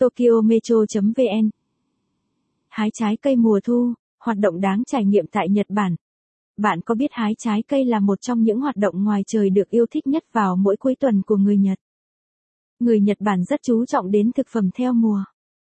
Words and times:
tokyometro.vn 0.00 1.50
Hái 2.68 2.90
trái 2.94 3.16
cây 3.22 3.36
mùa 3.36 3.60
thu, 3.64 3.94
hoạt 4.18 4.38
động 4.38 4.60
đáng 4.60 4.82
trải 4.86 5.04
nghiệm 5.04 5.26
tại 5.26 5.48
Nhật 5.48 5.66
Bản. 5.68 5.96
Bạn 6.56 6.80
có 6.80 6.94
biết 6.94 7.10
hái 7.10 7.34
trái 7.38 7.62
cây 7.68 7.84
là 7.84 8.00
một 8.00 8.20
trong 8.20 8.42
những 8.42 8.60
hoạt 8.60 8.76
động 8.76 9.04
ngoài 9.04 9.22
trời 9.26 9.50
được 9.50 9.70
yêu 9.70 9.86
thích 9.90 10.06
nhất 10.06 10.24
vào 10.32 10.56
mỗi 10.56 10.76
cuối 10.76 10.94
tuần 11.00 11.22
của 11.26 11.36
người 11.36 11.56
Nhật? 11.58 11.78
Người 12.80 13.00
Nhật 13.00 13.16
Bản 13.20 13.44
rất 13.44 13.60
chú 13.62 13.86
trọng 13.86 14.10
đến 14.10 14.30
thực 14.32 14.46
phẩm 14.52 14.70
theo 14.74 14.92
mùa. 14.92 15.24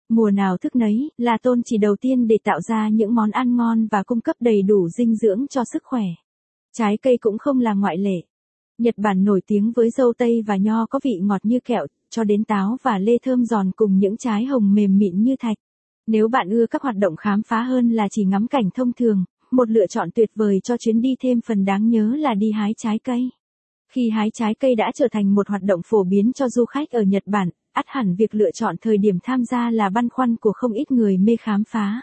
Mùa 0.08 0.30
nào 0.30 0.56
thức 0.56 0.76
nấy 0.76 1.10
là 1.18 1.38
tôn 1.42 1.62
chỉ 1.64 1.78
đầu 1.78 1.96
tiên 2.00 2.28
để 2.28 2.38
tạo 2.44 2.60
ra 2.60 2.88
những 2.88 3.14
món 3.14 3.30
ăn 3.30 3.56
ngon 3.56 3.86
và 3.86 4.02
cung 4.02 4.20
cấp 4.20 4.36
đầy 4.40 4.62
đủ 4.62 4.88
dinh 4.88 5.16
dưỡng 5.16 5.46
cho 5.50 5.62
sức 5.72 5.82
khỏe. 5.84 6.04
Trái 6.72 6.98
cây 7.02 7.18
cũng 7.20 7.38
không 7.38 7.60
là 7.60 7.74
ngoại 7.74 7.98
lệ. 7.98 8.22
Nhật 8.78 8.94
Bản 8.96 9.24
nổi 9.24 9.40
tiếng 9.46 9.72
với 9.76 9.90
dâu 9.90 10.12
tây 10.18 10.42
và 10.46 10.56
nho 10.56 10.86
có 10.86 11.00
vị 11.04 11.18
ngọt 11.22 11.44
như 11.44 11.60
kẹo, 11.60 11.86
cho 12.10 12.24
đến 12.24 12.44
táo 12.44 12.76
và 12.82 12.98
lê 12.98 13.18
thơm 13.18 13.44
giòn 13.44 13.70
cùng 13.76 13.98
những 13.98 14.16
trái 14.16 14.44
hồng 14.44 14.74
mềm 14.74 14.98
mịn 14.98 15.22
như 15.22 15.36
thạch. 15.36 15.56
Nếu 16.06 16.28
bạn 16.28 16.48
ưa 16.50 16.66
các 16.66 16.82
hoạt 16.82 16.96
động 16.96 17.16
khám 17.16 17.42
phá 17.42 17.62
hơn 17.62 17.90
là 17.90 18.08
chỉ 18.10 18.24
ngắm 18.24 18.46
cảnh 18.46 18.70
thông 18.74 18.92
thường, 18.92 19.24
một 19.50 19.70
lựa 19.70 19.86
chọn 19.86 20.08
tuyệt 20.14 20.30
vời 20.34 20.60
cho 20.64 20.76
chuyến 20.76 21.00
đi 21.00 21.16
thêm 21.20 21.40
phần 21.40 21.64
đáng 21.64 21.88
nhớ 21.88 22.14
là 22.16 22.34
đi 22.34 22.52
hái 22.52 22.74
trái 22.76 22.98
cây. 22.98 23.30
Khi 23.92 24.10
hái 24.10 24.30
trái 24.34 24.54
cây 24.54 24.74
đã 24.74 24.90
trở 24.94 25.08
thành 25.12 25.34
một 25.34 25.48
hoạt 25.48 25.62
động 25.62 25.80
phổ 25.84 26.04
biến 26.04 26.32
cho 26.32 26.48
du 26.48 26.64
khách 26.64 26.90
ở 26.90 27.02
Nhật 27.02 27.22
Bản, 27.26 27.48
ắt 27.72 27.84
hẳn 27.88 28.14
việc 28.14 28.34
lựa 28.34 28.50
chọn 28.50 28.76
thời 28.80 28.98
điểm 28.98 29.18
tham 29.22 29.44
gia 29.44 29.70
là 29.70 29.90
băn 29.90 30.08
khoăn 30.08 30.36
của 30.36 30.52
không 30.54 30.72
ít 30.72 30.90
người 30.90 31.16
mê 31.16 31.36
khám 31.36 31.62
phá. 31.68 32.00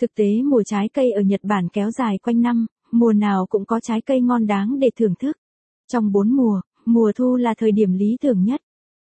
Thực 0.00 0.14
tế 0.14 0.42
mùa 0.42 0.62
trái 0.62 0.88
cây 0.88 1.12
ở 1.12 1.20
Nhật 1.22 1.40
Bản 1.42 1.68
kéo 1.72 1.90
dài 1.90 2.18
quanh 2.18 2.40
năm, 2.40 2.66
mùa 2.92 3.12
nào 3.12 3.46
cũng 3.46 3.64
có 3.64 3.80
trái 3.80 4.00
cây 4.00 4.20
ngon 4.20 4.46
đáng 4.46 4.78
để 4.78 4.90
thưởng 4.96 5.14
thức. 5.18 5.36
Trong 5.92 6.12
bốn 6.12 6.30
mùa, 6.30 6.60
mùa 6.84 7.12
thu 7.16 7.36
là 7.36 7.54
thời 7.58 7.72
điểm 7.72 7.92
lý 7.92 8.16
tưởng 8.20 8.44
nhất. 8.44 8.60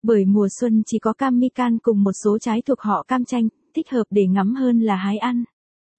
Bởi 0.03 0.25
mùa 0.25 0.49
xuân 0.61 0.83
chỉ 0.87 0.99
có 0.99 1.13
cam 1.13 1.39
mi 1.39 1.49
can 1.49 1.79
cùng 1.79 2.03
một 2.03 2.13
số 2.25 2.39
trái 2.39 2.63
thuộc 2.63 2.81
họ 2.81 3.05
cam 3.09 3.25
chanh, 3.25 3.49
thích 3.75 3.91
hợp 3.91 4.05
để 4.11 4.27
ngắm 4.27 4.55
hơn 4.55 4.81
là 4.81 4.97
hái 4.97 5.19
ăn. 5.19 5.45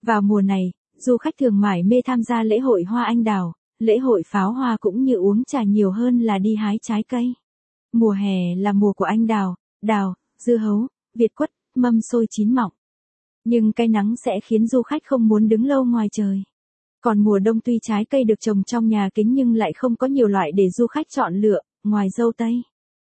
Vào 0.05 0.21
mùa 0.21 0.41
này, 0.41 0.71
du 0.97 1.17
khách 1.17 1.33
thường 1.39 1.59
mải 1.59 1.83
mê 1.83 2.01
tham 2.05 2.23
gia 2.23 2.43
lễ 2.43 2.59
hội 2.59 2.83
hoa 2.83 3.03
anh 3.03 3.23
đào, 3.23 3.53
lễ 3.79 3.97
hội 3.97 4.23
pháo 4.27 4.51
hoa 4.51 4.77
cũng 4.79 5.03
như 5.03 5.15
uống 5.15 5.43
trà 5.43 5.63
nhiều 5.63 5.91
hơn 5.91 6.19
là 6.19 6.37
đi 6.37 6.55
hái 6.55 6.77
trái 6.81 7.03
cây. 7.03 7.33
Mùa 7.93 8.11
hè 8.11 8.55
là 8.55 8.73
mùa 8.73 8.93
của 8.93 9.05
anh 9.05 9.27
đào, 9.27 9.55
đào, 9.81 10.15
dưa 10.39 10.57
hấu, 10.57 10.87
việt 11.15 11.35
quất, 11.35 11.49
mâm 11.75 12.01
xôi 12.01 12.25
chín 12.29 12.55
mọng. 12.55 12.71
Nhưng 13.43 13.71
cái 13.71 13.87
nắng 13.87 14.15
sẽ 14.25 14.39
khiến 14.43 14.67
du 14.67 14.81
khách 14.81 15.01
không 15.05 15.27
muốn 15.27 15.49
đứng 15.49 15.65
lâu 15.65 15.85
ngoài 15.85 16.07
trời. 16.11 16.43
Còn 17.01 17.23
mùa 17.23 17.39
đông 17.39 17.59
tuy 17.61 17.79
trái 17.81 18.05
cây 18.05 18.23
được 18.23 18.39
trồng 18.39 18.63
trong 18.63 18.87
nhà 18.87 19.09
kính 19.15 19.33
nhưng 19.33 19.53
lại 19.53 19.73
không 19.75 19.95
có 19.95 20.07
nhiều 20.07 20.27
loại 20.27 20.51
để 20.51 20.69
du 20.69 20.87
khách 20.87 21.07
chọn 21.09 21.35
lựa, 21.35 21.59
ngoài 21.83 22.07
dâu 22.09 22.31
tây. 22.37 22.61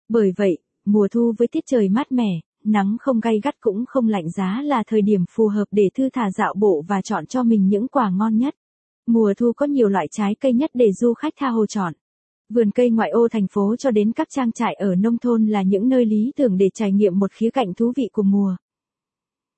Bởi 0.09 0.33
vậy, 0.37 0.57
mùa 0.85 1.07
thu 1.11 1.33
với 1.37 1.47
tiết 1.47 1.63
trời 1.65 1.89
mát 1.89 2.11
mẻ, 2.11 2.39
nắng 2.63 2.97
không 2.99 3.19
gay 3.19 3.39
gắt 3.43 3.55
cũng 3.59 3.85
không 3.87 4.07
lạnh 4.07 4.29
giá 4.29 4.61
là 4.63 4.83
thời 4.87 5.01
điểm 5.01 5.25
phù 5.29 5.47
hợp 5.47 5.65
để 5.71 5.89
thư 5.97 6.09
thả 6.13 6.31
dạo 6.31 6.53
bộ 6.57 6.83
và 6.87 7.01
chọn 7.01 7.25
cho 7.25 7.43
mình 7.43 7.67
những 7.67 7.87
quả 7.87 8.09
ngon 8.09 8.37
nhất. 8.37 8.55
Mùa 9.07 9.33
thu 9.37 9.51
có 9.55 9.65
nhiều 9.65 9.89
loại 9.89 10.07
trái 10.11 10.35
cây 10.35 10.53
nhất 10.53 10.71
để 10.73 10.93
du 10.93 11.13
khách 11.13 11.33
tha 11.37 11.49
hồ 11.49 11.65
chọn. 11.65 11.93
Vườn 12.49 12.71
cây 12.71 12.89
ngoại 12.89 13.09
ô 13.09 13.27
thành 13.31 13.47
phố 13.51 13.75
cho 13.75 13.91
đến 13.91 14.11
các 14.11 14.27
trang 14.31 14.51
trại 14.51 14.73
ở 14.73 14.95
nông 14.95 15.17
thôn 15.17 15.45
là 15.45 15.61
những 15.61 15.89
nơi 15.89 16.05
lý 16.05 16.31
tưởng 16.35 16.57
để 16.57 16.69
trải 16.73 16.91
nghiệm 16.91 17.19
một 17.19 17.31
khía 17.31 17.49
cạnh 17.49 17.73
thú 17.73 17.93
vị 17.95 18.09
của 18.11 18.23
mùa. 18.23 18.55